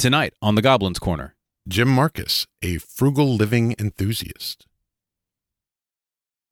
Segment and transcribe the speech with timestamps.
[0.00, 1.34] Tonight on the Goblins Corner,
[1.68, 4.66] Jim Markus, a frugal living enthusiast.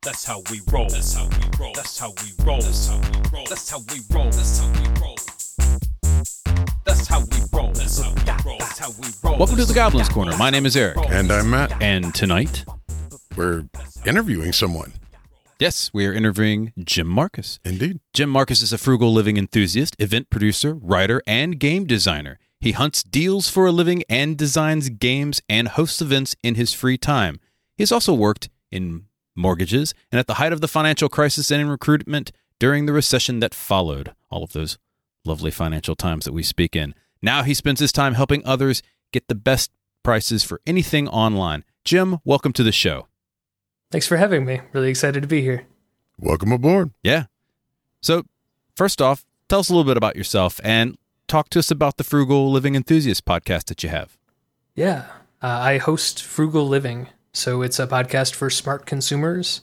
[0.02, 0.88] That's how we roll.
[0.90, 1.72] That's how we roll.
[1.74, 2.60] That's how we roll.
[2.60, 3.06] That's how we
[3.40, 3.44] roll.
[3.46, 4.26] That's how we roll.
[4.26, 5.16] That's how we roll.
[6.84, 7.72] That's how we roll.
[7.72, 8.58] That's how we roll.
[8.58, 9.38] That's how we roll.
[9.38, 10.36] welcome to the Goblins Corner.
[10.36, 11.80] My name is Eric, And I'm Matt.
[11.82, 12.66] and tonight,
[13.34, 13.64] We're
[14.04, 14.92] interviewing someone.
[15.58, 17.60] yes, we are interviewing Jim Markus.
[17.64, 18.00] Indeed.
[18.12, 22.38] Jim Markus is a frugal living enthusiast, event producer, writer, and game designer.
[22.60, 26.98] He hunts deals for a living and designs games and hosts events in his free
[26.98, 27.38] time.
[27.76, 29.04] He has also worked in
[29.36, 33.38] mortgages and at the height of the financial crisis and in recruitment during the recession
[33.40, 34.12] that followed.
[34.30, 34.76] All of those
[35.24, 36.94] lovely financial times that we speak in.
[37.22, 38.82] Now he spends his time helping others
[39.12, 39.70] get the best
[40.02, 41.64] prices for anything online.
[41.84, 43.06] Jim, welcome to the show.
[43.90, 44.60] Thanks for having me.
[44.72, 45.66] Really excited to be here.
[46.18, 46.90] Welcome aboard.
[47.02, 47.26] Yeah.
[48.02, 48.24] So,
[48.74, 52.04] first off, tell us a little bit about yourself and talk to us about the
[52.04, 54.16] Frugal Living Enthusiast podcast that you have.
[54.74, 55.06] Yeah,
[55.42, 57.08] uh, I host Frugal Living.
[57.32, 59.60] So it's a podcast for smart consumers,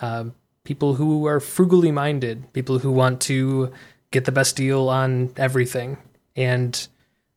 [0.00, 0.26] uh,
[0.64, 3.72] people who are frugally minded, people who want to
[4.12, 5.98] get the best deal on everything.
[6.36, 6.88] And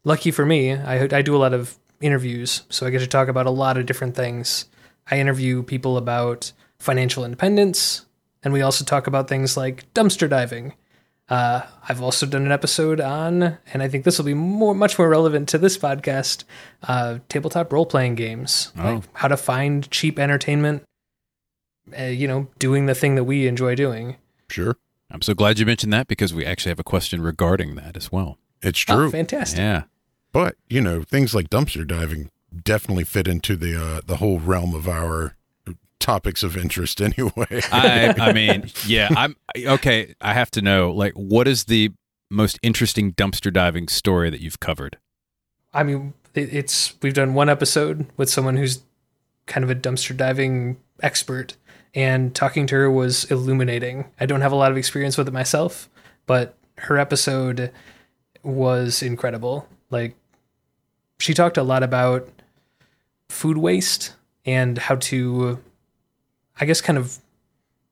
[0.04, 3.28] lucky for me, I, I do a lot of interviews, so I get to talk
[3.28, 4.66] about a lot of different things.
[5.10, 8.06] I interview people about financial independence,
[8.44, 10.74] and we also talk about things like dumpster diving.
[11.32, 15.00] Uh, I've also done an episode on, and I think this will be more, much
[15.00, 16.44] more relevant to this podcast,
[16.84, 20.84] uh, tabletop role playing games, like how to find cheap entertainment.
[21.98, 24.18] Uh, you know, doing the thing that we enjoy doing.
[24.50, 24.76] Sure.
[25.10, 28.12] I'm so glad you mentioned that because we actually have a question regarding that as
[28.12, 28.38] well.
[28.62, 29.12] It's Oh, true.
[29.12, 29.58] fantastic!
[29.60, 29.84] Yeah.
[30.34, 32.30] but, you know, things like dumpster diving
[32.64, 35.36] definitely fit into the uh, the whole realm of our
[36.02, 37.62] topics of interest anyway.
[37.72, 41.92] I I mean, yeah, I'm okay, I have to know like what is the
[42.30, 44.98] most interesting dumpster diving story that you've covered?
[45.74, 48.82] I mean, it, it's we've done one episode with someone who's
[49.46, 51.56] kind of a dumpster diving expert,
[51.94, 54.06] and talking to her was illuminating.
[54.20, 55.90] I don't have a lot of experience with it myself,
[56.26, 57.72] but her episode
[58.44, 59.68] was incredible.
[59.90, 60.16] Like,
[61.20, 62.30] she talked a lot about
[63.30, 64.16] food waste
[64.46, 65.60] and how to,
[66.62, 67.18] I guess, kind of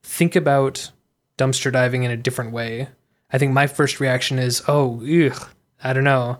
[0.03, 0.91] think about
[1.37, 2.87] dumpster diving in a different way.
[3.31, 5.49] I think my first reaction is, oh, ugh,
[5.83, 6.37] I don't know.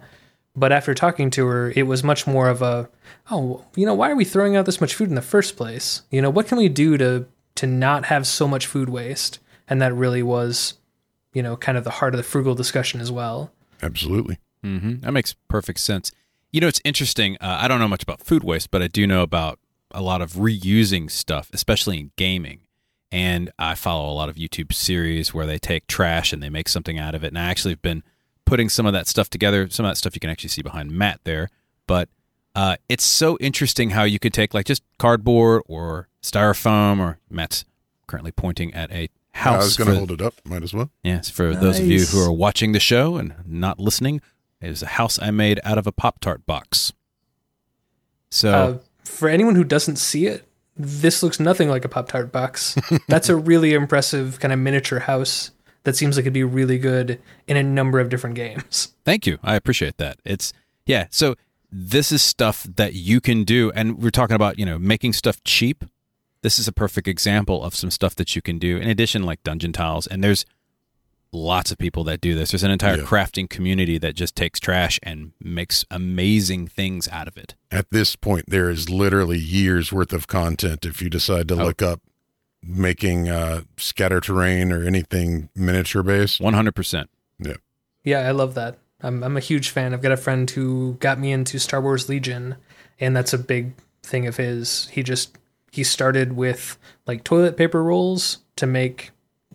[0.55, 2.89] But after talking to her, it was much more of a,
[3.31, 6.01] oh, you know, why are we throwing out this much food in the first place?
[6.11, 7.25] You know, what can we do to
[7.55, 9.39] to not have so much food waste?
[9.67, 10.75] And that really was,
[11.33, 13.51] you know, kind of the heart of the frugal discussion as well.
[13.81, 14.39] Absolutely.
[14.63, 16.11] hmm That makes perfect sense.
[16.51, 17.37] You know, it's interesting.
[17.39, 19.59] Uh, I don't know much about food waste, but I do know about
[19.91, 22.61] a lot of reusing stuff, especially in gaming.
[23.11, 26.69] And I follow a lot of YouTube series where they take trash and they make
[26.69, 27.27] something out of it.
[27.29, 28.03] And I actually have been
[28.45, 29.67] putting some of that stuff together.
[29.69, 31.49] Some of that stuff you can actually see behind Matt there.
[31.87, 32.09] But
[32.53, 37.65] uh, it's so interesting how you could take like just cardboard or styrofoam, or Matt's
[38.05, 39.61] currently pointing at a house.
[39.61, 40.35] I was going to hold it up.
[40.45, 40.91] Might as well.
[41.03, 44.21] Yes, for those of you who are watching the show and not listening,
[44.61, 46.93] it is a house I made out of a Pop Tart box.
[48.29, 48.77] So Uh,
[49.09, 50.45] for anyone who doesn't see it,
[50.77, 52.77] this looks nothing like a Pop Tart box.
[53.07, 55.51] That's a really impressive kind of miniature house
[55.83, 58.93] that seems like it'd be really good in a number of different games.
[59.05, 59.39] thank you.
[59.43, 60.19] I appreciate that.
[60.23, 60.53] It's
[60.85, 61.07] yeah.
[61.09, 61.35] So
[61.71, 65.43] this is stuff that you can do, and we're talking about you know making stuff
[65.43, 65.83] cheap.
[66.41, 68.77] This is a perfect example of some stuff that you can do.
[68.77, 70.45] In addition, like dungeon tiles, and there's
[71.31, 72.51] lots of people that do this.
[72.51, 73.03] There's an entire Yeah.
[73.03, 77.55] crafting community that just takes trash and makes amazing things out of it.
[77.71, 81.65] At this point, there is literally years worth of content if you decide to Oh.
[81.65, 82.01] look up
[82.61, 86.41] making uh, scatter terrain or anything miniature based.
[86.41, 87.09] One hundred percent.
[87.39, 87.53] Yeah,
[88.03, 88.77] Yeah, I love that.
[89.01, 89.93] I'm I'm a huge fan.
[89.93, 92.55] I've got a friend who got me into Star Wars Legion,
[92.99, 93.73] and that's a big
[94.03, 94.89] thing of his.
[94.91, 95.37] He just
[95.71, 99.11] he started with like toilet paper rolls to make,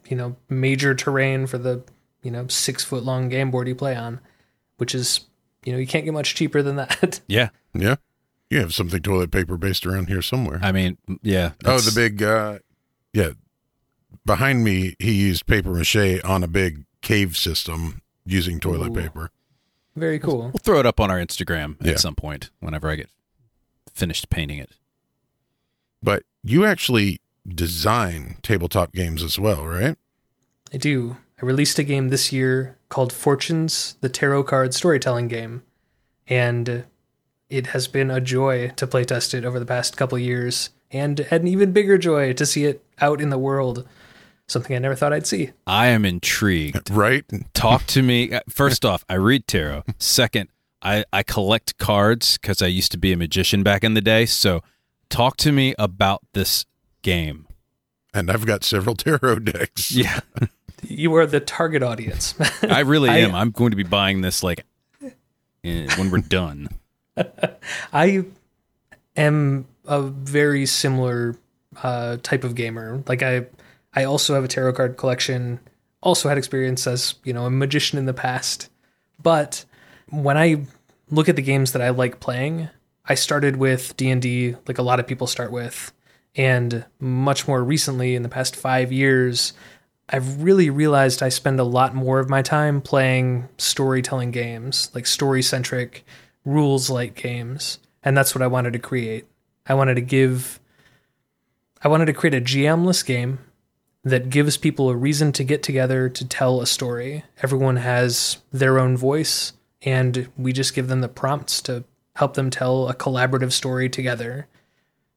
[0.08, 1.82] you know, major terrain for the,
[2.22, 4.20] you know, six foot long game board you play on,
[4.76, 5.20] which is,
[5.64, 7.20] you know, you can't get much cheaper than that.
[7.26, 7.50] Yeah.
[7.74, 7.96] Yeah.
[8.50, 10.60] You have something toilet paper based around here somewhere.
[10.62, 11.52] I mean, yeah.
[11.64, 12.58] Oh, the big, uh,
[13.12, 13.30] yeah.
[14.26, 19.02] Behind me, he used paper mache on a big cave system using toilet Ooh.
[19.02, 19.30] paper.
[19.96, 20.42] Very cool.
[20.42, 21.92] We'll throw it up on our Instagram Yeah.
[21.92, 23.10] at some point whenever I get
[23.92, 24.70] finished painting it.
[26.02, 29.96] But you actually design tabletop games as well, right?
[30.72, 31.16] I do.
[31.40, 35.62] I released a game this year called Fortunes, the tarot card storytelling game,
[36.26, 36.84] and
[37.50, 41.46] it has been a joy to playtest it over the past couple years, and an
[41.46, 43.86] even bigger joy to see it out in the world.
[44.46, 45.50] Something I never thought I'd see.
[45.66, 46.90] I am intrigued.
[46.94, 47.24] Right?
[47.54, 48.30] Talk to me.
[48.32, 49.84] uh, First off, I read tarot.
[49.98, 50.50] Second,
[50.82, 54.26] I, I collect cards because I used to be a magician back in the day.
[54.26, 54.60] So
[55.08, 56.66] talk to me about this
[57.04, 57.46] game.
[58.12, 59.92] And I've got several tarot decks.
[59.94, 60.20] Yeah,
[60.82, 62.34] You are the target audience.
[62.62, 63.34] I really I- am.
[63.34, 64.64] I'm going to be buying this like
[65.02, 66.68] eh, when we're done.
[67.92, 68.24] I
[69.16, 71.36] am a very similar
[71.82, 73.02] uh, type of gamer.
[73.06, 73.46] Like I,
[73.94, 75.60] I also have a tarot card collection.
[76.02, 78.68] Also had experience as you know a magician in the past.
[79.22, 79.64] But
[80.10, 80.66] when I
[81.10, 82.68] look at the games that I like playing,
[83.06, 85.92] I started with D and D, like a lot of people start with,
[86.36, 89.52] and much more recently, in the past five years,
[90.08, 95.06] I've really realized I spend a lot more of my time playing storytelling games, like
[95.06, 96.04] story centric,
[96.44, 97.78] rules light games.
[98.02, 99.26] And that's what I wanted to create.
[99.66, 100.60] I wanted to give,
[101.82, 103.38] I wanted to create a GM-less game
[104.02, 107.24] that gives people a reason to get together to tell a story.
[107.42, 111.84] Everyone has their own voice, and we just give them the prompts to
[112.16, 114.46] help them tell a collaborative story together.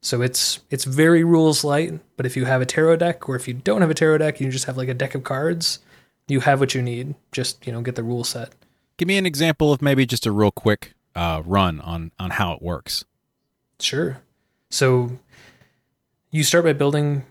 [0.02, 3.48] So it's it's very rules light, but if you have a tarot deck or if
[3.48, 5.80] you don't have a tarot deck, you just have like a deck of cards,
[6.28, 7.16] you have what you need.
[7.32, 8.54] Just, you know, get the rule set.
[8.98, 12.54] Give me an example of maybe just a real quick uh, run on on how
[12.54, 13.06] it works.
[13.80, 14.22] Sure.
[14.70, 15.20] So
[16.32, 17.24] you start by building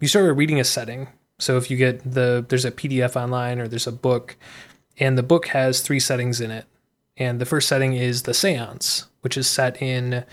[0.00, 1.08] you start by reading a setting.
[1.38, 4.36] So if you get the there's a PDF online or there's a book
[4.98, 6.66] and the book has three settings in it.
[7.16, 10.24] And the first setting is the séance, which is set in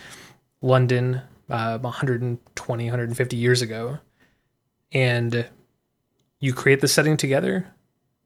[0.62, 4.00] London uh, 120 150 years ago.
[4.92, 5.48] And
[6.40, 7.68] you create the setting together.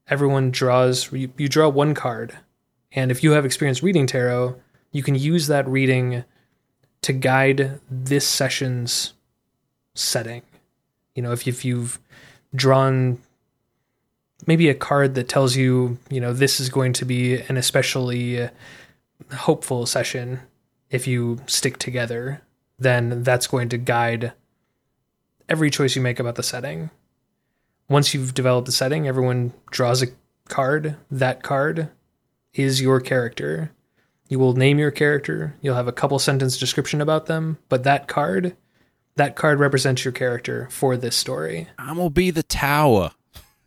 [0.08, 2.38] Everyone draws you, you draw one card.
[2.92, 4.56] And if you have experience reading tarot,
[4.92, 6.24] you can use that reading
[7.02, 9.14] to guide this session's
[9.94, 10.42] setting.
[11.16, 12.00] You know, if, if you've
[12.56, 13.20] drawn
[14.48, 18.50] maybe a card that tells you, you know, this is going to be an especially
[19.32, 20.40] hopeful session
[20.90, 22.42] if you stick together,
[22.80, 24.34] then that's going to guide
[25.48, 26.90] every choice you make about the setting.
[27.90, 30.08] Once you've developed the setting, everyone draws a
[30.48, 30.96] card.
[31.10, 31.90] That card
[32.54, 33.72] is your character.
[34.28, 35.56] You will name your character.
[35.62, 38.56] You'll have a couple sentence description about them, but that card,
[39.16, 41.68] that card represents your character for this story.
[41.80, 43.12] I'm gonna be the tower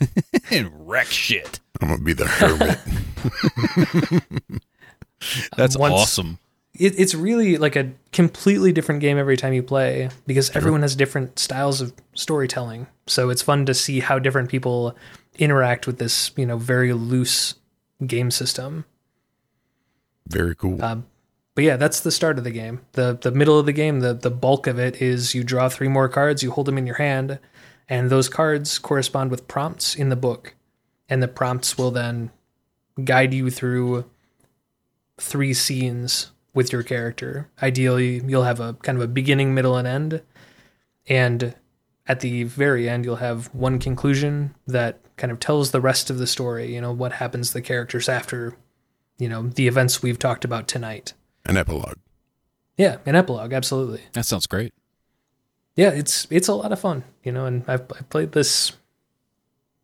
[0.50, 1.58] and wreck shit.
[1.80, 2.78] I'm gonna be the hermit.
[5.56, 6.38] That's Once- awesome.
[6.74, 10.96] It, it's really like a completely different game every time you play because everyone has
[10.96, 12.86] different styles of storytelling.
[13.06, 14.96] So it's fun to see how different people
[15.38, 17.56] interact with this, you know, very loose
[18.06, 18.84] game system.
[20.26, 20.82] Very cool.
[20.82, 21.06] Um,
[21.54, 22.80] but yeah, that's the start of the game.
[22.92, 25.88] the The middle of the game, the the bulk of it is you draw three
[25.88, 27.38] more cards, you hold them in your hand,
[27.88, 30.54] and those cards correspond with prompts in the book,
[31.08, 32.30] and the prompts will then
[33.04, 34.06] guide you through
[35.18, 37.48] three scenes with your character.
[37.62, 40.22] Ideally, you'll have a kind of a beginning, middle, and end,
[41.08, 41.54] and
[42.06, 46.18] at the very end, you'll have one conclusion that kind of tells the rest of
[46.18, 46.74] the story.
[46.74, 48.56] You know what happens to the characters after
[49.18, 51.12] you know the events we've talked about tonight.
[51.44, 51.98] An epilogue.
[52.76, 54.02] Yeah, an epilogue, absolutely.
[54.12, 54.72] That sounds great.
[55.76, 58.72] Yeah, it's it's a lot of fun, you know, and I've, I've played this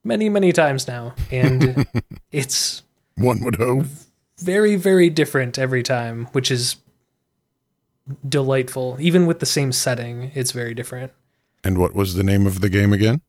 [0.04, 1.86] many many times now, and
[2.32, 2.82] it's
[3.16, 3.86] One would hope.
[4.38, 6.76] Very very different every time, which is
[8.26, 8.96] delightful.
[9.00, 11.12] Even with the same setting, it's very different.
[11.64, 13.20] And what was the name of the game again?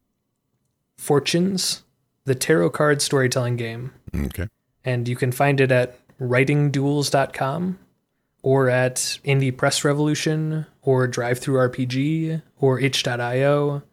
[0.98, 1.83] Fortunes,
[2.25, 4.48] the tarot card storytelling game, Okay.
[4.86, 7.79] and you can find it at writingduels.com
[8.41, 8.95] or at
[9.25, 13.83] Indie Press Revolution or Drive Through RPG or itch.io.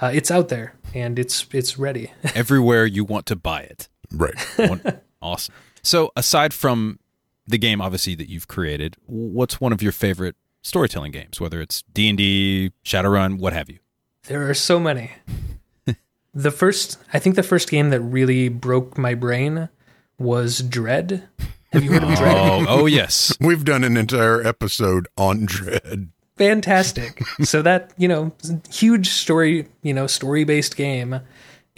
[0.00, 2.12] Uh, it's out there and it's it's ready.
[2.34, 3.88] Everywhere you want to buy it.
[4.12, 4.34] Right.
[5.20, 5.52] Awesome.
[5.88, 6.98] So, aside from
[7.46, 11.40] the game, obviously that you've created, what's one of your favorite storytelling games?
[11.40, 13.78] Whether it's D and D, Shadowrun, what have you?
[14.24, 15.12] There are so many.
[16.34, 19.70] the first, I think the first game that really broke my brain
[20.18, 21.26] was Dread.
[21.72, 22.36] Have you heard of Dread?
[22.36, 23.34] Oh, oh yes.
[23.40, 26.10] We've done an entire episode on Dread.
[26.36, 27.22] Fantastic.
[27.44, 28.34] so that, you know,
[28.70, 31.20] huge story, you know, story-based game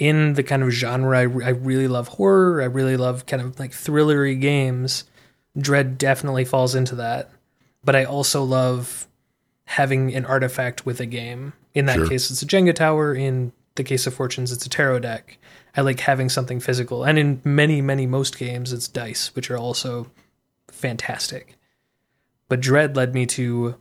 [0.00, 3.61] in the kind of genre I, I really love horror, I really love kind of
[3.61, 5.04] like thrillery games.
[5.57, 7.30] Dread definitely falls into that.
[7.85, 9.07] But I also love
[9.66, 11.52] having an artifact with a game.
[11.75, 12.09] In that Sure.
[12.09, 13.14] case, it's a Jenga tower.
[13.14, 15.38] In the case of Fortunes, it's a tarot deck.
[15.76, 17.04] I like having something physical.
[17.04, 20.11] And in many, many, most games, it's dice, which are also
[20.71, 21.59] fantastic.
[22.49, 23.76] But Dread led me to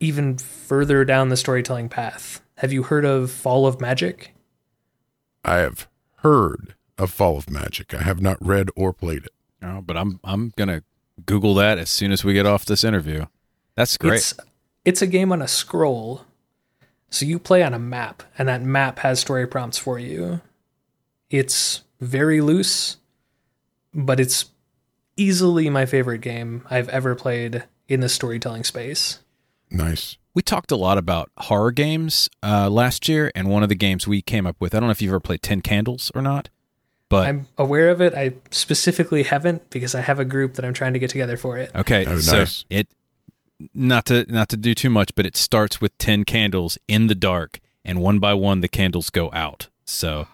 [0.00, 2.42] even further down the storytelling path.
[2.58, 4.34] Have you heard of Fall of Magic?
[5.52, 5.86] I have
[6.20, 7.92] heard of Fall of Magic.
[7.92, 9.32] I have not read or played it.
[9.62, 10.82] Oh, but I'm I'm gonna
[11.26, 13.26] Google that as soon as we get off this interview.
[13.74, 14.14] That's great.
[14.14, 14.34] It's
[14.86, 16.22] it's a game on a scroll.
[17.10, 20.40] So you play on a map and that map has story prompts for you.
[21.28, 22.96] It's very loose,
[23.92, 24.46] but it's
[25.18, 29.18] easily my favorite game I've ever played in the storytelling space.
[29.70, 30.16] Nice.
[30.34, 34.06] We talked a lot about horror games uh, last year, and one of the games
[34.06, 34.74] we came up with.
[34.74, 36.48] I don't know if you've ever played Ten Candles or not,
[37.08, 38.14] but I'm aware of it.
[38.14, 41.58] I specifically haven't because I have a group that I'm trying to get together for
[41.58, 41.70] it.
[41.74, 42.64] Okay, Oh, so nice.
[42.70, 42.88] it
[43.74, 47.14] not to not to do too much, but it starts with ten candles in the
[47.14, 49.68] dark, and one by one the candles go out.
[49.84, 50.28] So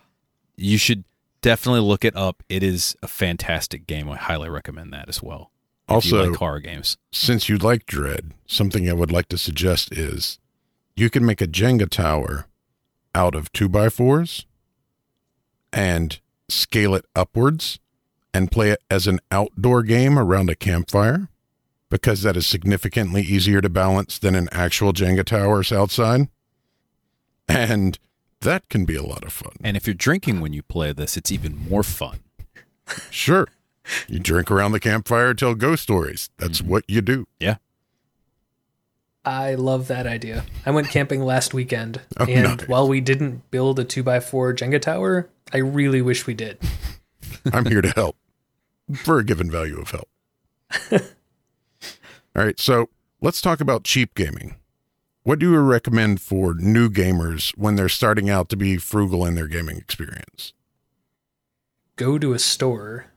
[0.56, 1.04] you should
[1.42, 2.42] definitely look it up.
[2.48, 4.08] It is a fantastic game.
[4.08, 5.50] I highly recommend that as well.
[5.88, 6.96] Also- like horror games.
[7.12, 10.38] Since you like Dread, something I would like to suggest is
[10.96, 12.46] you can make a Jenga tower
[13.14, 14.46] out of two by fours
[15.72, 16.18] and
[16.48, 17.78] scale it upwards
[18.34, 21.28] and play it as an outdoor game around a campfire
[21.90, 26.28] because that is significantly easier to balance than an actual Jenga towers outside.
[27.48, 27.98] And
[28.40, 29.52] that can be a lot of fun.
[29.64, 32.20] And if you're drinking when you play this, it's even more fun.
[33.10, 33.48] Sure.
[34.08, 36.30] You drink around the campfire, tell ghost stories.
[36.38, 36.70] That's mm-hmm.
[36.70, 37.26] what you do.
[37.38, 37.56] Yeah.
[39.24, 40.44] I love that idea.
[40.64, 42.68] I went camping last weekend, Oh, and nice.
[42.68, 46.58] while we didn't build a two by four Jenga tower, I really wish we did.
[47.52, 48.16] I'm here to help
[49.04, 50.08] for a given value of help.
[50.92, 52.88] All right, so
[53.20, 54.56] let's talk about cheap gaming.
[55.24, 59.34] What do you recommend for new gamers when they're starting out to be frugal in
[59.34, 60.54] their gaming experience?
[61.96, 63.07] Go to a store.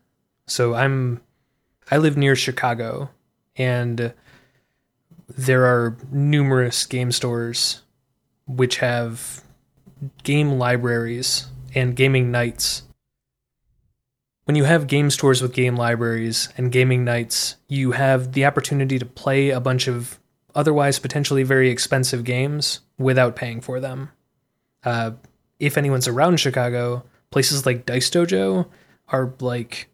[0.51, 1.21] So I'm,
[1.89, 3.09] I live near Chicago,
[3.55, 4.13] and
[5.29, 7.83] there are numerous game stores
[8.47, 9.45] which have
[10.23, 12.83] game libraries and gaming nights.
[14.43, 18.99] When you have game stores with game libraries and gaming nights, you have the opportunity
[18.99, 20.19] to play a bunch of
[20.53, 24.11] otherwise potentially very expensive games without paying for them.
[24.83, 25.11] Uh,
[25.59, 28.67] if anyone's around Chicago, places like Dice Dojo
[29.07, 29.87] are like,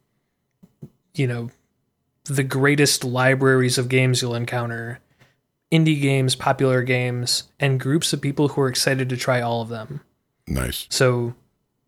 [1.17, 1.49] you know,
[2.25, 4.99] the greatest libraries of games you'll encounter.
[5.71, 9.69] Indie games, popular games, and groups of people who are excited to try all of
[9.69, 10.01] them.
[10.47, 10.87] Nice.
[10.89, 11.35] So,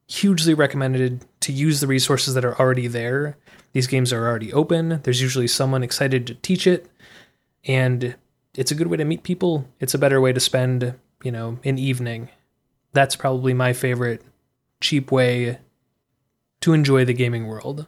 [0.07, 3.37] hugely recommended to use the resources that are already there.
[3.71, 4.99] These games are already open.
[5.03, 6.89] There's usually someone excited to teach it,
[7.63, 8.15] and
[8.55, 9.69] it's a good way to meet people.
[9.79, 12.29] It's a better way to spend, you know, an evening.
[12.91, 14.23] That's probably my favorite
[14.81, 15.59] cheap way
[16.61, 17.87] to enjoy the gaming world.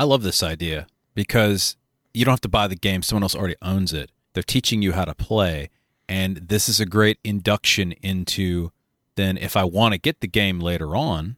[0.00, 1.76] I love this idea because
[2.14, 4.10] you don't have to buy the game, someone else already owns it.
[4.32, 5.68] They're teaching you how to play,
[6.08, 8.72] and this is a great induction into
[9.16, 11.36] then if I want to get the game later on,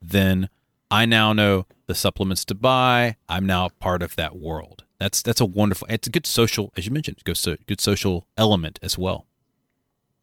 [0.00, 0.48] then
[0.90, 3.16] I now know the supplements to buy.
[3.28, 4.84] I'm now part of that world.
[4.98, 5.86] That's that's a wonderful.
[5.90, 9.26] It's a good social, as you mentioned, good good social element as well.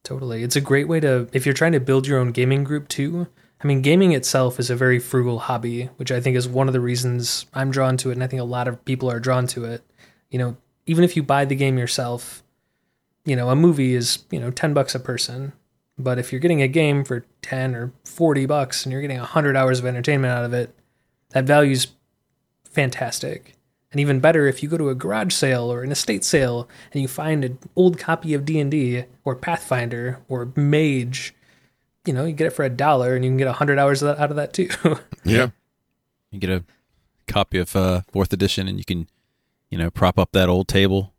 [0.01, 0.41] Totally.
[0.41, 3.27] It's a great way to, if you're trying to build your own gaming group too.
[3.61, 6.73] I mean, gaming itself is a very frugal hobby, which I think is one of
[6.73, 8.13] the reasons I'm drawn to it.
[8.13, 9.83] And I think a lot of people are drawn to it.
[10.29, 12.43] You know, even if you buy the game yourself,
[13.25, 15.53] you know, a movie is, you know, 10 bucks a person.
[15.97, 19.55] But if you're getting a game for 10 or 40 bucks and you're getting 100
[19.57, 20.75] hours of entertainment out of it,
[21.31, 21.87] that value's
[22.69, 23.55] fantastic.
[23.91, 27.01] And even better if you go to a garage sale or an estate sale and
[27.01, 31.33] you find an old copy of D&D or Pathfinder or Mage,
[32.07, 34.01] you know, you get it for a dollar and you can get a 100 hours
[34.01, 34.69] of that, out of that too.
[35.23, 35.49] Yeah.
[36.31, 36.63] You get a
[37.27, 39.07] copy of uh, fourth edition, and you can,
[39.69, 41.13] you know, prop up that old table.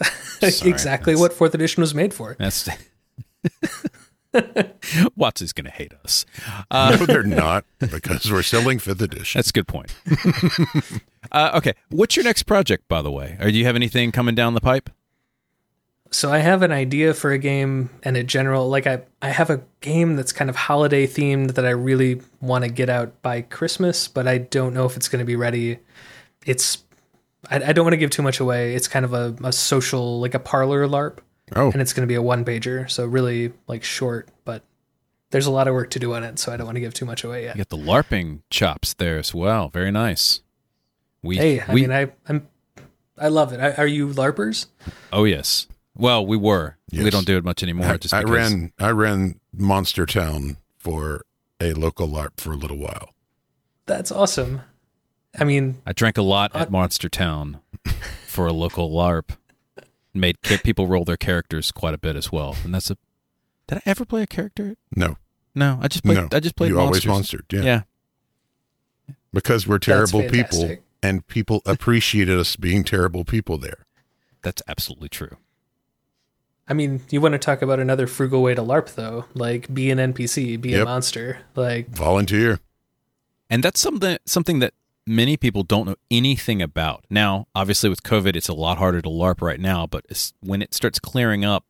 [0.02, 2.36] Sorry, exactly what 4th edition was made for.
[2.38, 2.68] That's
[5.16, 6.24] Watson's going to hate us.
[6.70, 9.38] Uh, no, they're not because we're selling fifth edition.
[9.38, 9.94] That's a good point.
[11.32, 13.36] uh, okay, what's your next project, by the way?
[13.40, 14.90] Or do you have anything coming down the pipe?
[16.10, 19.50] So I have an idea for a game and a general like I I have
[19.50, 23.42] a game that's kind of holiday themed that I really want to get out by
[23.42, 25.78] Christmas, but I don't know if it's going to be ready.
[26.46, 26.82] It's
[27.50, 28.74] I, I don't want to give too much away.
[28.74, 31.18] It's kind of a, a social like a parlor LARP,
[31.54, 34.62] Oh, and it's going to be a one pager, so really like short, but
[35.30, 36.94] there's a lot of work to do on it, so I don't want to give
[36.94, 37.56] too much away yet.
[37.56, 39.68] You got the LARPing chops there as well.
[39.68, 40.40] Very nice.
[41.22, 42.48] We, Hey, I we, mean I I'm
[43.18, 43.60] I love it.
[43.60, 44.66] I, are you LARPers?
[45.12, 45.66] oh yes.
[45.98, 46.76] Well, we were.
[46.92, 47.86] We don't do it much anymore.
[47.88, 51.22] I, just I ran I ran Monster Town for
[51.60, 53.10] a local LARP for a little while.
[53.86, 54.60] That's awesome.
[55.38, 57.60] I mean, I drank a lot at Uh, Monster Town
[58.26, 59.36] for a local LARP.
[60.14, 62.96] Made people roll their characters quite a bit as well, and that's a.
[63.66, 64.76] Did I ever play a character?
[64.96, 65.16] No,
[65.54, 66.16] No, I just played.
[66.16, 66.70] no, I just played.
[66.70, 67.52] you always monstered.
[67.52, 67.62] Yeah.
[67.62, 69.14] Yeah.
[69.32, 70.76] because we're terrible people.
[71.02, 73.84] and people appreciated us being terrible people there.
[74.42, 75.36] That's absolutely true.
[76.68, 79.90] I mean, you want to talk about another frugal way to LARP though, like be
[79.90, 81.38] an NPC, be a monster.
[81.54, 82.60] Like Volunteer.
[83.50, 84.74] And that's something something that
[85.06, 87.04] many people don't know anything about.
[87.08, 90.04] Now, obviously with COVID, it's a lot harder to LARP right now, but
[90.40, 91.64] when it starts clearing up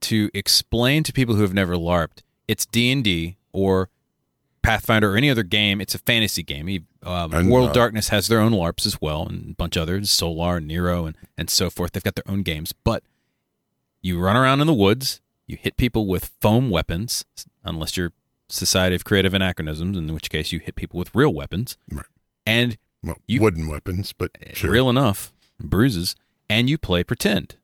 [0.00, 3.88] to explain to people who have never LARPed, it's D&D or
[4.62, 5.80] Pathfinder or any other game.
[5.80, 6.86] It's a fantasy game.
[7.02, 9.82] Um, And, World uh, Darkness has their own LARPs as well, and a bunch of
[9.82, 11.92] others, Solar, Nero, and, and so forth.
[11.92, 12.72] They've got their own games.
[12.72, 13.04] But
[14.04, 17.24] you run around in the woods, you hit people with foam weapons,
[17.64, 18.12] unless you're
[18.48, 21.76] Society of Creative Anachronisms, in which case you hit people with real weapons.
[21.90, 22.04] Right.
[22.46, 24.70] And Well, You- wooden weapons, but sure.
[24.70, 26.14] real enough, bruises,
[26.48, 27.56] and you play pretend.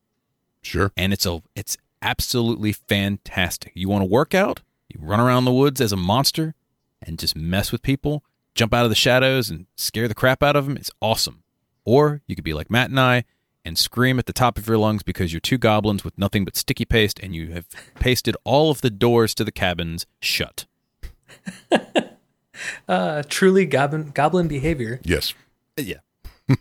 [0.63, 0.93] Sure.
[0.97, 3.73] And it's a it's absolutely fantastic.
[3.75, 4.61] You want to work out?
[4.89, 6.55] You run around the woods as a monster
[7.03, 8.23] and just mess with people,
[8.55, 10.77] jump out of the shadows and scare the crap out of them.
[10.77, 11.43] It's awesome.
[11.85, 13.25] Or you could be like Matt and I
[13.65, 16.57] and scream at the top of your lungs because you're two goblins with nothing but
[16.57, 20.67] sticky paste and you have pasted all of the doors to the cabins shut.
[22.89, 25.01] uh truly goblin goblin behavior.
[25.05, 25.35] Yes.
[25.77, 25.99] Yeah.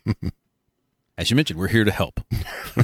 [1.18, 2.22] As you mentioned, we're here to help.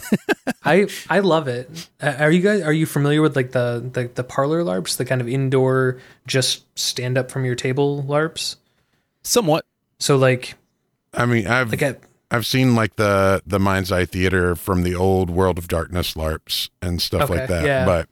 [0.66, 1.90] I I love it.
[2.02, 5.06] Uh, Are you guys are you familiar with like the the, the parlor larps, the
[5.06, 8.58] kind of indoor just stand up from your table larps?
[9.24, 9.66] Somewhat.
[10.00, 10.56] So like
[11.14, 12.02] I mean, I've like at,
[12.36, 16.70] I've seen like the the Mind's Eye Theater from the old World of Darkness LARPs
[16.82, 17.66] and stuff Okay, like that.
[17.66, 17.86] yeah.
[17.86, 18.10] But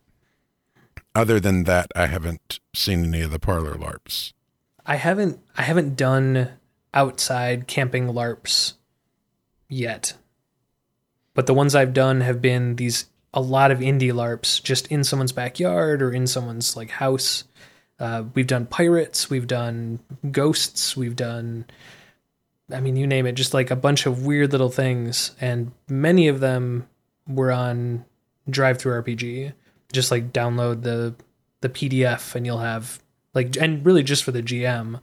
[1.14, 4.34] other than that, I haven't seen any of the parlor LARPs.
[4.86, 6.50] I haven't I haven't done
[6.94, 8.74] outside camping larps
[9.68, 10.14] yet.
[11.34, 15.04] But the ones I've done have been these a lot of indie larps just in
[15.04, 17.44] someone's backyard or in someone's like house.
[18.00, 20.00] Uh, we've done pirates, we've done
[20.32, 21.66] ghosts, we've done
[22.72, 26.28] I mean you name it, just like a bunch of weird little things and many
[26.28, 26.88] of them
[27.28, 28.06] were on
[28.50, 29.54] DriveThruRPG.
[29.92, 31.14] Just like download the
[31.62, 33.02] the PDF and you'll have
[33.34, 35.00] like and really just for the GM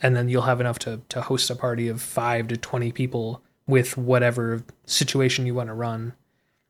[0.00, 3.42] and then you'll have enough to to host a party of 5 to 20 people
[3.66, 6.14] with whatever situation you want to run.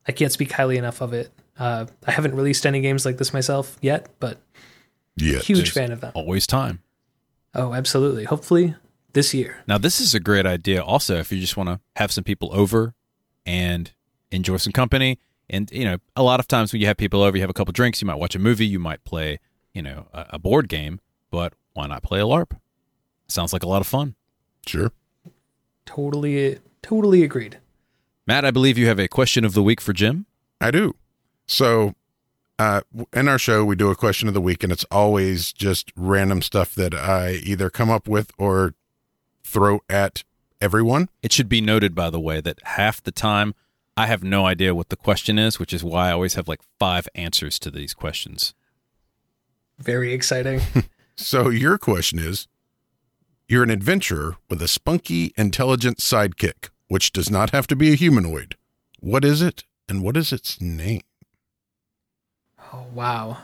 [0.07, 1.31] I can't speak highly enough of it.
[1.59, 4.41] Uh, I haven't released any games like this myself yet, but
[5.17, 5.39] Yeah.
[5.39, 6.13] huge fan of them.
[6.15, 6.81] Always time.
[7.55, 8.25] Oh, absolutely.
[8.25, 8.75] Hopefully
[9.13, 9.63] this year.
[9.67, 12.51] Now, this is a great idea also if you just want to have some people
[12.53, 12.95] over
[13.45, 13.93] and
[14.31, 15.19] enjoy some company.
[15.51, 17.55] And, you know, a lot of times when you have people over, you have a
[17.55, 19.39] couple drinks, you might watch a movie, you might play,
[19.75, 22.53] you know, a, a board game, but why not play a LARP?
[23.29, 24.15] Sounds like a lot of fun.
[24.67, 24.93] Sure.
[25.85, 27.59] Totally totally agreed.
[28.27, 30.27] Matt, I believe you have a question of the week for Jim.
[30.61, 30.95] I do.
[31.47, 31.95] So,
[32.59, 35.93] uh, in our show, we do a question of the week, and it's always just
[35.97, 38.75] random stuff that I either come up with or
[39.45, 40.25] throw at
[40.61, 41.09] everyone.
[41.23, 43.55] It should be noted, by the way, that half the time
[43.97, 46.63] I have no idea what the question is, which is why I always have like
[46.79, 48.55] five answers to these questions.
[49.79, 50.61] Very exciting.
[51.15, 52.49] So, your question is
[53.47, 57.97] You're an adventurer with a spunky, intelligent sidekick, which does not have to be a
[57.97, 58.57] humanoid.
[58.99, 61.03] What is it, and what is its name?
[62.73, 63.39] oh, wow.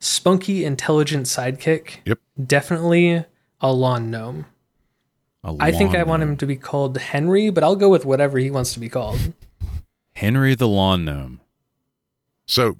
[0.00, 1.96] Spunky intelligent sidekick.
[2.04, 2.18] Yep.
[2.46, 3.24] Definitely
[3.60, 4.46] a lawn gnome.
[5.60, 6.30] A I think I want gnome.
[6.30, 9.32] him to be called Henry, but I'll go with whatever he wants to be called.
[10.14, 11.40] Henry the Lawn Gnome.
[12.46, 12.76] So,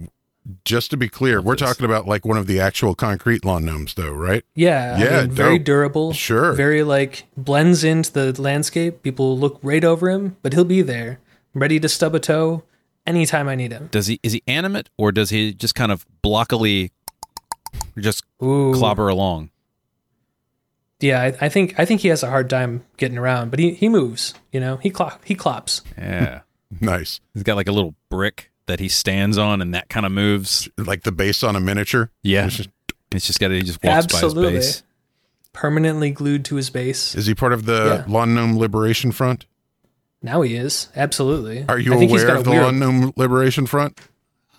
[0.64, 1.68] just to be clear, we're this.
[1.68, 4.44] talking about like one of the actual concrete lawn gnomes, though, right?
[4.54, 6.12] Yeah, I Yeah, mean, very durable.
[6.14, 6.52] Sure.
[6.54, 9.02] Very like blends into the landscape.
[9.02, 11.20] People look right over him, but he'll be there,
[11.54, 12.62] ready to stub a toe
[13.06, 13.88] anytime I need him.
[13.92, 16.90] Does he is he animate or does he just kind of blockily
[17.98, 19.50] just Ooh, clobber along?
[21.00, 21.22] Yeah.
[21.22, 23.88] I, I think I think he has a hard time getting around, but he he
[23.88, 24.34] moves.
[24.52, 25.82] You know, he clop he clops.
[25.96, 26.40] Yeah.
[26.82, 27.20] Nice.
[27.32, 30.68] He's got like a little brick that he stands on and that kind of moves.
[30.76, 32.10] Like the base on a miniature.
[32.22, 32.44] Yeah.
[32.44, 32.68] It's just-
[33.10, 34.44] It's just got he just walks Absolutely.
[34.44, 34.82] by his base.
[35.54, 37.14] Permanently glued to his base.
[37.14, 38.12] Is he part of the Yeah.
[38.12, 39.46] Lawn Gnome Liberation Front?
[40.22, 41.64] Now he is absolutely.
[41.68, 43.98] Are you I think he's aware got of the weird- Lawn Gnome Liberation Front?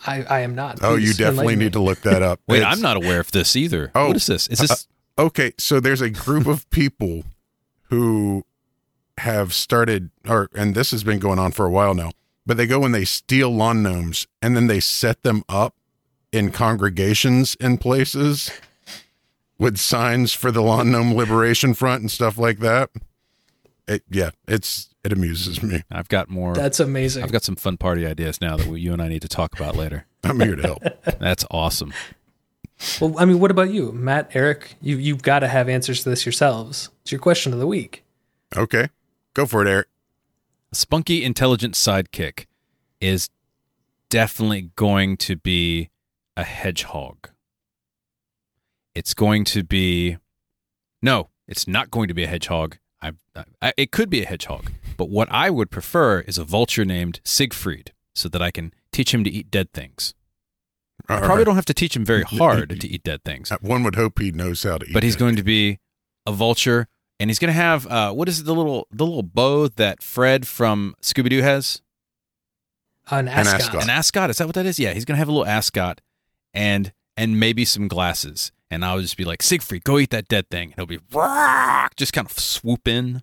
[0.04, 0.80] I I am not.
[0.82, 2.40] Oh, you definitely need to look that up.
[2.48, 3.92] Wait, It's- I'm not aware of this either.
[3.94, 4.48] Oh, what is this?
[4.48, 7.24] Is uh, this Okay, so there's a group of people
[7.84, 8.44] who
[9.18, 12.12] have started, or and this has been going on for a while now.
[12.46, 15.74] But they go and they steal lawn gnomes, and then they set them up
[16.32, 18.50] in congregations in places
[19.58, 22.90] with signs for the Lawn Gnome Liberation Front and stuff like that.
[23.86, 25.82] It, yeah, it's it amuses me.
[25.90, 27.24] I've got more That's amazing.
[27.24, 29.58] I've got some fun party ideas now that we, you and I need to talk
[29.58, 30.06] about later.
[30.24, 30.82] I'm here to help.
[31.18, 31.92] That's awesome.
[33.00, 34.76] Well, I mean, what about you, Matt, Eric?
[34.80, 36.90] You you've got to have answers to this yourselves.
[37.02, 38.04] It's your question of the week.
[38.56, 38.88] Okay.
[39.34, 39.88] Go for it, Eric.
[40.72, 42.46] Spunky, intelligent sidekick
[43.00, 43.28] is
[44.08, 45.90] definitely going to be
[46.36, 47.30] a hedgehog.
[48.94, 50.18] It's going to be.
[51.02, 52.78] No, it's not going to be a hedgehog.
[53.02, 53.12] I,
[53.62, 57.20] I, it could be a hedgehog, but what I would prefer is a vulture named
[57.24, 60.14] Siegfried so that I can teach him to eat dead things.
[61.10, 61.44] I probably right.
[61.46, 64.18] don't have to teach him very hard to eat dead things, Uh, One would hope
[64.18, 64.92] he knows how to eat.
[64.92, 65.18] but he's it.
[65.18, 65.78] going to be
[66.26, 66.86] a vulture
[67.18, 70.02] and he's going to have uh, what is it, the little the little bow that
[70.02, 71.82] Fred from Scooby Doo has?
[73.10, 73.60] An An ascot.
[73.60, 73.82] ascot.
[73.84, 74.30] An ascot.
[74.30, 74.78] Is that what that is?
[74.78, 76.00] Yeah, he's gonna have a little ascot
[76.54, 78.52] and and maybe some glasses.
[78.72, 80.66] And I'll just be like, Siegfried, go eat that dead thing.
[80.68, 83.22] And he'll be "Rock," just kind of swoop in,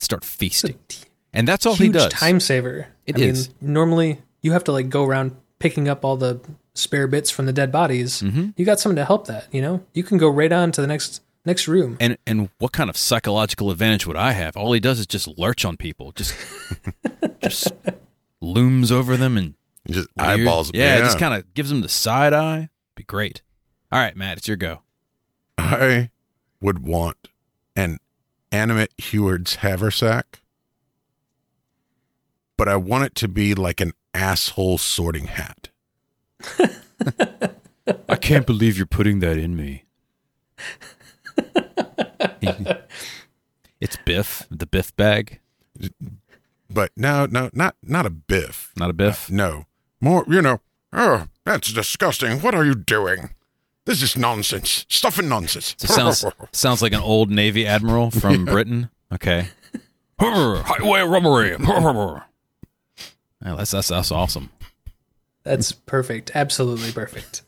[0.00, 0.78] start feasting.
[1.32, 2.12] And that's all huge he does.
[2.12, 2.88] time saver.
[3.06, 6.40] It I mean, normally you have to like go around picking up all the
[6.74, 8.22] spare bits from the dead bodies.
[8.22, 8.54] Mhm.
[8.56, 9.46] You got someone to help that.
[9.52, 11.96] You know, you can go right on to the next next room.
[12.00, 14.56] And and what kind of psychological advantage would I have?
[14.56, 16.34] All he does is just lurch on people, just
[17.42, 17.72] just
[18.40, 19.54] looms over them and
[19.88, 20.40] just weird.
[20.40, 20.70] eyeballs.
[20.72, 22.68] Yeah, just kind of gives them the side eye.
[22.94, 23.42] Be great.
[23.90, 24.82] All right, Matt, it's your go.
[25.58, 26.10] I
[26.60, 27.28] would want
[27.76, 27.98] an
[28.50, 30.40] animate Heward's haversack,
[32.56, 35.61] but I want it to be like an asshole sorting hat.
[38.08, 39.84] I can't believe you're putting that in me.
[43.80, 45.40] it's Biff, the Biff bag,
[46.70, 48.72] But no, no, not not a biff.
[48.76, 49.30] not a Biff.
[49.30, 49.66] No,
[50.00, 50.24] more.
[50.28, 50.60] You know.
[50.92, 52.40] Oh, that's disgusting.
[52.40, 53.30] What are you doing?
[53.84, 54.86] This is nonsense.
[54.88, 55.74] Stuff and nonsense.
[55.82, 58.90] It sounds sounds like an old Navy admiral from Britain.
[59.12, 59.48] Okay.
[60.20, 61.56] Highway robbery.
[63.44, 64.50] Yeah, that's, that's that's awesome.
[65.44, 66.32] That's perfect.
[66.34, 67.42] Absolutely perfect.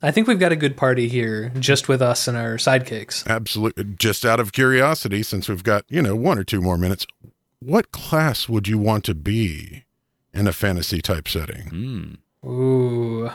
[0.00, 3.26] I think we've got a good party here, just with us and our sidekicks.
[3.26, 3.84] Absolutely.
[3.98, 7.04] Just out of curiosity, since we've got, you know, one or two more minutes,
[7.58, 9.84] what class would you want to be
[10.32, 12.18] in a fantasy type setting?
[12.44, 12.48] Mm.
[12.48, 13.30] Ooh.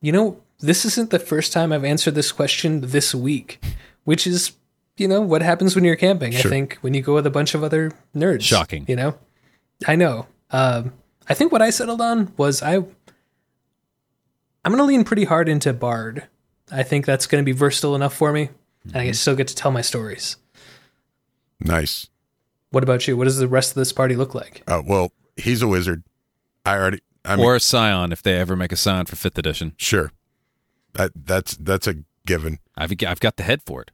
[0.00, 3.62] You know, this isn't the first time I've answered this question this week,
[4.02, 4.52] which is,
[4.96, 6.34] you know, what happens when you're camping.
[6.34, 8.42] I think when you go with a bunch of other nerds.
[8.42, 8.84] Shocking.
[8.88, 9.18] You know?
[9.86, 10.26] I know.
[10.50, 10.92] Um,
[11.28, 12.84] I think what I settled on was I
[14.64, 16.26] I'm gonna lean pretty hard into Bard.
[16.70, 18.50] I think that's gonna be versatile enough for me.
[18.84, 20.36] And I still get to tell my stories.
[21.60, 22.08] Nice.
[22.70, 23.16] What about you?
[23.16, 24.62] What does the rest of this party look like?
[24.66, 26.02] Uh, well, he's a wizard.
[26.64, 29.38] I already, I mean, or a Psion if they ever make a Psion for fifth
[29.38, 29.74] edition.
[29.76, 30.12] sure.
[30.94, 31.96] That, that's, that's a
[32.26, 32.58] given.
[32.76, 33.90] I've I've got the head for it.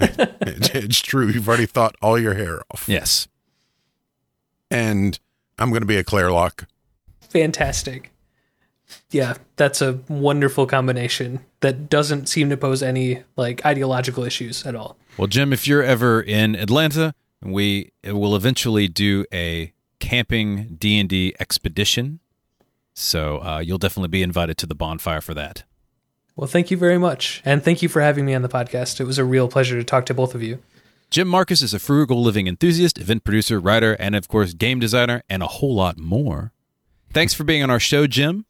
[0.00, 1.28] It's, it's true.
[1.28, 2.88] You've already thought all your hair off.
[2.88, 3.28] Yes.
[4.70, 5.18] And
[5.58, 6.66] I'm going to be a Clairlock.
[7.20, 8.11] Fantastic.
[9.10, 14.74] Yeah, that's a wonderful combination that doesn't seem to pose any like ideological issues at
[14.74, 14.96] all.
[15.16, 21.08] Well, Jim, if you're ever in Atlanta, we will eventually do a camping D and
[21.08, 22.20] D expedition.
[22.94, 25.64] So uh, you'll definitely be invited to the bonfire for that.
[26.36, 27.42] Well, thank you very much.
[27.44, 29.00] And thank you for having me on the podcast.
[29.00, 30.62] It was a real pleasure to talk to both of you.
[31.10, 35.22] Jim Markus is a frugal living enthusiast, event producer, writer, and of course, game designer,
[35.28, 36.52] and a whole lot more.
[37.12, 38.46] Thanks for being on our show, Jim.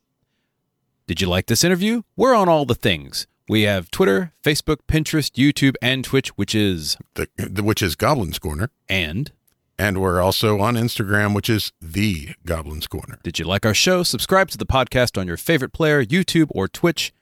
[1.06, 2.02] Did you like this interview?
[2.16, 3.26] We're on all the things.
[3.48, 8.38] We have Twitter, Facebook, Pinterest, YouTube, and Twitch, which is The, the, which is Goblin's
[8.38, 8.70] Corner.
[8.88, 9.32] and.
[9.78, 13.18] And we're also on Instagram, which is the Goblin's Corner.
[13.24, 14.04] Did you like our show?
[14.04, 17.12] Subscribe to the podcast on your favorite player, YouTube or Twitch.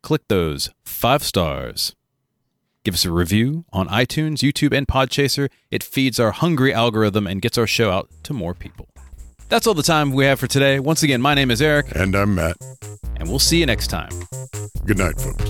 [0.00, 1.94] Click those five stars.
[2.84, 5.50] Give us a review on iTunes, YouTube, and Podchaser.
[5.70, 8.88] It feeds our hungry algorithm and gets our show out to more people.
[9.50, 10.78] That's all the time we have for today.
[10.78, 12.56] Once again, my name is Eric, And I'm Matt.
[13.18, 14.10] And we'll see you next time.
[14.84, 15.44] Good night, folks.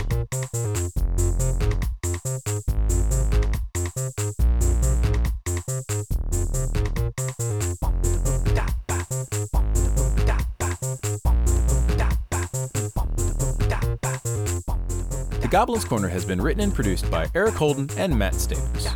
[15.49, 18.87] The Goblin's Corner has been written and produced by Eric Holden and Matt Staples.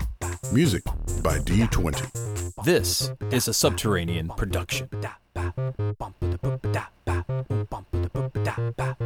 [0.53, 0.85] Music
[1.23, 2.65] by D20.
[2.65, 4.91] This is a subterranean production.
[5.33, 7.23] Bum, ba, da,
[8.45, 8.97] da ba.